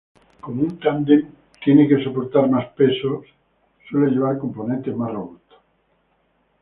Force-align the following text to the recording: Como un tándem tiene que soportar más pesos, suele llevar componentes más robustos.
Como 0.39 0.63
un 0.63 0.79
tándem 0.79 1.27
tiene 1.63 1.87
que 1.87 2.03
soportar 2.03 2.49
más 2.49 2.65
pesos, 2.69 3.27
suele 3.87 4.09
llevar 4.09 4.39
componentes 4.39 4.95
más 4.97 5.11
robustos. 5.13 5.59